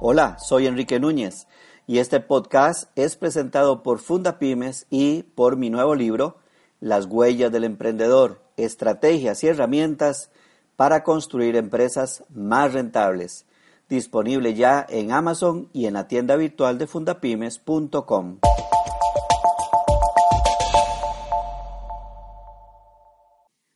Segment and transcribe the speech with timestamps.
[0.00, 1.46] Hola, soy Enrique Núñez
[1.86, 6.36] y este podcast es presentado por Funda Pymes y por mi nuevo libro,
[6.80, 10.30] Las huellas del emprendedor, estrategias y herramientas
[10.76, 13.46] para construir empresas más rentables,
[13.88, 18.38] disponible ya en Amazon y en la tienda virtual de fundapymes.com.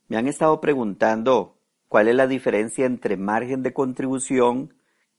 [0.09, 4.74] Me han estado preguntando cuál es la diferencia entre margen de contribución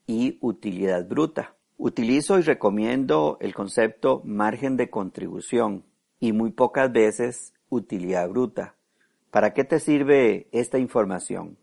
[0.06, 1.56] y utilidad bruta.
[1.78, 5.86] Utilizo y recomiendo el concepto margen de contribución
[6.20, 8.76] y muy pocas veces utilidad bruta.
[9.30, 11.58] ¿Para qué te sirve esta información?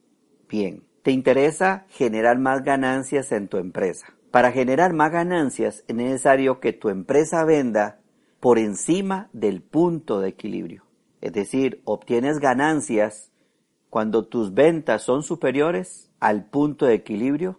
[0.48, 4.14] Bien, te interesa generar más ganancias en tu empresa.
[4.30, 8.00] Para generar más ganancias es necesario que tu empresa venda
[8.38, 10.83] por encima del punto de equilibrio.
[11.24, 13.32] Es decir, obtienes ganancias
[13.88, 17.58] cuando tus ventas son superiores al punto de equilibrio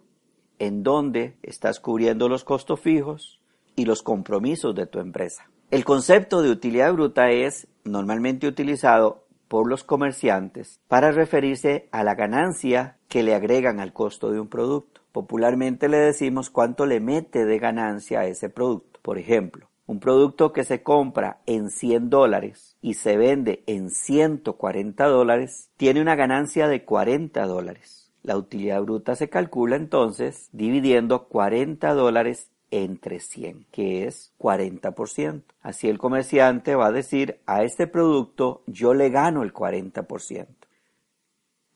[0.60, 3.40] en donde estás cubriendo los costos fijos
[3.74, 5.50] y los compromisos de tu empresa.
[5.72, 12.14] El concepto de utilidad bruta es normalmente utilizado por los comerciantes para referirse a la
[12.14, 15.00] ganancia que le agregan al costo de un producto.
[15.10, 19.00] Popularmente le decimos cuánto le mete de ganancia a ese producto.
[19.02, 25.06] Por ejemplo, un producto que se compra en 100 dólares y se vende en 140
[25.06, 28.10] dólares tiene una ganancia de 40 dólares.
[28.22, 35.42] La utilidad bruta se calcula entonces dividiendo 40 dólares entre 100, que es 40%.
[35.62, 40.48] Así el comerciante va a decir, a este producto yo le gano el 40%.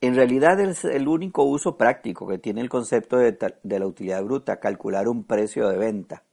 [0.00, 4.25] En realidad es el único uso práctico que tiene el concepto de, de la utilidad
[4.25, 6.25] bruta, calcular un precio de venta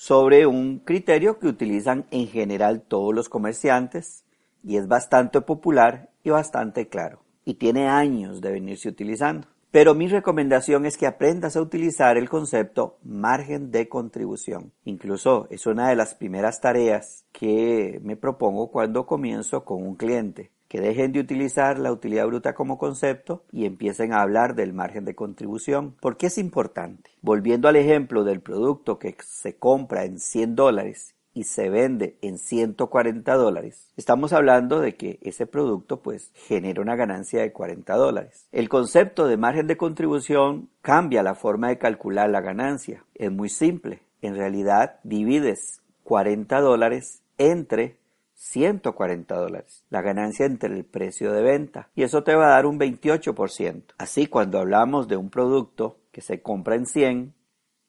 [0.00, 4.24] sobre un criterio que utilizan en general todos los comerciantes
[4.64, 9.48] y es bastante popular y bastante claro y tiene años de venirse utilizando.
[9.70, 14.72] Pero mi recomendación es que aprendas a utilizar el concepto margen de contribución.
[14.86, 20.50] Incluso es una de las primeras tareas que me propongo cuando comienzo con un cliente
[20.70, 25.04] que dejen de utilizar la utilidad bruta como concepto y empiecen a hablar del margen
[25.04, 25.96] de contribución.
[26.00, 27.10] ¿Por qué es importante?
[27.22, 32.38] Volviendo al ejemplo del producto que se compra en 100 dólares y se vende en
[32.38, 38.46] 140 dólares, estamos hablando de que ese producto pues genera una ganancia de 40 dólares.
[38.52, 43.04] El concepto de margen de contribución cambia la forma de calcular la ganancia.
[43.16, 44.02] Es muy simple.
[44.22, 47.99] En realidad divides 40 dólares entre
[48.40, 51.90] 140 dólares, la ganancia entre el precio de venta.
[51.94, 53.82] Y eso te va a dar un 28%.
[53.98, 57.34] Así, cuando hablamos de un producto que se compra en 100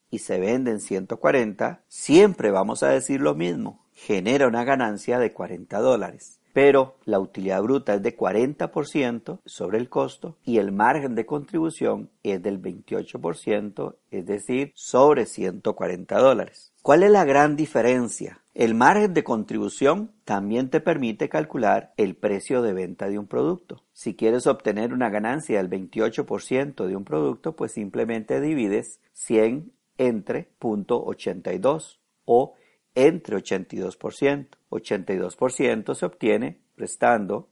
[0.09, 3.85] y se vende en 140, siempre vamos a decir lo mismo.
[3.93, 9.89] Genera una ganancia de 40 dólares pero la utilidad bruta es de 40% sobre el
[9.89, 16.73] costo y el margen de contribución es del 28%, es decir, sobre 140 dólares.
[16.81, 18.40] ¿Cuál es la gran diferencia?
[18.53, 23.85] El margen de contribución también te permite calcular el precio de venta de un producto.
[23.93, 30.49] Si quieres obtener una ganancia del 28% de un producto, pues simplemente divides 100 entre
[30.59, 32.55] 0.82 o
[32.93, 34.47] entre 82%.
[34.69, 37.47] 82% se obtiene prestando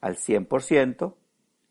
[0.00, 1.14] al 100%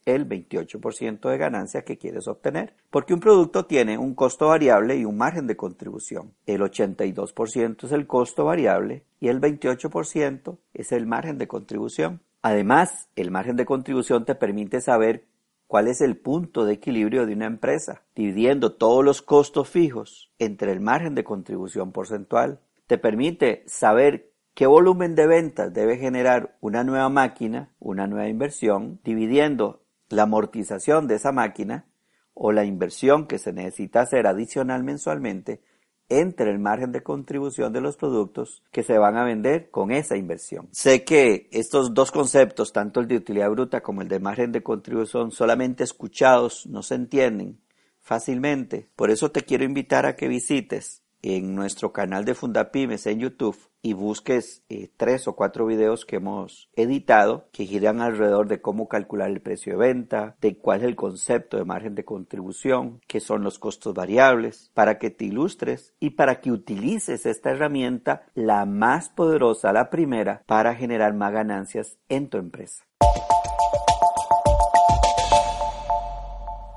[0.06, 2.76] el 28% de ganancia que quieres obtener.
[2.90, 6.34] Porque un producto tiene un costo variable y un margen de contribución.
[6.46, 12.22] El 82% es el costo variable y el 28% es el margen de contribución.
[12.42, 15.26] Además, el margen de contribución te permite saber
[15.68, 20.72] cuál es el punto de equilibrio de una empresa, dividiendo todos los costos fijos entre
[20.72, 26.84] el margen de contribución porcentual te permite saber qué volumen de ventas debe generar una
[26.84, 31.86] nueva máquina, una nueva inversión, dividiendo la amortización de esa máquina
[32.34, 35.62] o la inversión que se necesita hacer adicional mensualmente
[36.10, 40.18] entre el margen de contribución de los productos que se van a vender con esa
[40.18, 40.68] inversión.
[40.72, 44.64] Sé que estos dos conceptos, tanto el de utilidad bruta como el de margen de
[44.64, 47.60] contribución, solamente escuchados no se entienden
[48.02, 48.90] fácilmente.
[48.96, 53.58] Por eso te quiero invitar a que visites en nuestro canal de Fundapymes en YouTube
[53.84, 58.88] y busques eh, tres o cuatro videos que hemos editado que giran alrededor de cómo
[58.88, 63.20] calcular el precio de venta, de cuál es el concepto de margen de contribución, qué
[63.20, 68.66] son los costos variables, para que te ilustres y para que utilices esta herramienta, la
[68.66, 72.86] más poderosa, la primera, para generar más ganancias en tu empresa.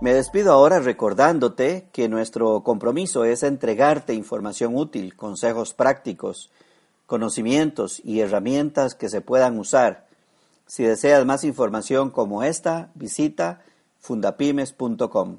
[0.00, 6.53] Me despido ahora recordándote que nuestro compromiso es entregarte información útil, consejos prácticos,
[7.06, 10.06] conocimientos y herramientas que se puedan usar.
[10.67, 13.62] Si deseas más información como esta, visita
[14.00, 15.38] fundapymes.com.